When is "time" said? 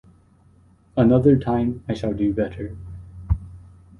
1.37-1.83